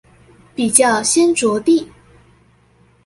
[0.55, 1.87] 比較先著地